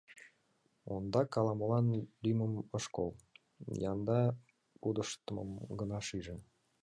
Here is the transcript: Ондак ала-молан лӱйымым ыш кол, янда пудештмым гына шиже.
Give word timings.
Ондак 0.93 1.31
ала-молан 1.39 1.85
лӱйымым 2.21 2.53
ыш 2.77 2.85
кол, 2.95 3.11
янда 3.91 4.21
пудештмым 4.79 5.49
гына 5.79 5.99
шиже. 6.07 6.35